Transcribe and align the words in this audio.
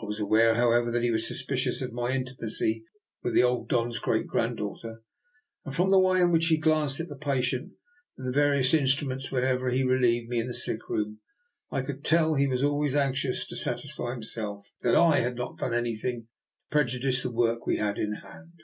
I 0.00 0.04
was 0.06 0.20
aware, 0.20 0.54
however, 0.54 0.92
that 0.92 1.02
he 1.02 1.10
was 1.10 1.26
suspicious 1.26 1.82
of 1.82 1.90
my 1.92 2.12
in 2.12 2.24
timacy 2.24 2.84
with 3.24 3.34
the 3.34 3.42
old 3.42 3.68
Don's 3.68 3.98
great 3.98 4.28
granddaugh 4.28 4.80
ter; 4.80 5.02
and 5.64 5.74
from 5.74 5.90
the 5.90 5.98
way 5.98 6.20
in 6.20 6.30
which 6.30 6.46
he 6.46 6.56
glanced 6.56 7.00
at 7.00 7.08
the 7.08 7.16
patient 7.16 7.72
and 8.16 8.28
the 8.28 8.30
various 8.30 8.72
instruments 8.72 9.32
when 9.32 9.42
ever 9.42 9.68
he 9.70 9.82
relieved 9.82 10.28
me 10.28 10.38
in 10.38 10.46
the 10.46 10.54
sick 10.54 10.88
room, 10.88 11.18
I 11.68 11.82
could 11.82 12.04
tell 12.04 12.34
that 12.34 12.40
he 12.42 12.46
was 12.46 12.62
always 12.62 12.94
anxious 12.94 13.44
to 13.48 13.56
satisfy 13.56 14.12
him 14.12 14.20
DR. 14.20 14.20
NIKOLA'S 14.20 14.28
EXPERIMENT. 14.28 14.56
2II 14.56 14.62
self 14.62 14.72
that 14.84 14.94
I 14.94 15.18
had 15.18 15.34
not 15.34 15.58
done 15.58 15.74
anything 15.74 16.20
to 16.22 16.28
prejudice 16.70 17.24
the 17.24 17.32
work 17.32 17.62
he 17.66 17.74
had 17.78 17.98
in 17.98 18.12
hand. 18.12 18.60